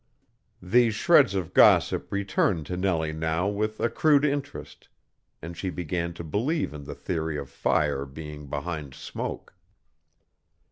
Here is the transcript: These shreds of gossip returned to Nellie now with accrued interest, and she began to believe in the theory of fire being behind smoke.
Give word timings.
These 0.63 0.95
shreds 0.95 1.35
of 1.35 1.53
gossip 1.53 2.11
returned 2.11 2.65
to 2.65 2.75
Nellie 2.75 3.13
now 3.13 3.47
with 3.47 3.79
accrued 3.79 4.25
interest, 4.25 4.89
and 5.43 5.55
she 5.55 5.69
began 5.69 6.11
to 6.15 6.23
believe 6.23 6.73
in 6.73 6.85
the 6.85 6.95
theory 6.95 7.37
of 7.37 7.51
fire 7.51 8.07
being 8.07 8.47
behind 8.47 8.95
smoke. 8.95 9.53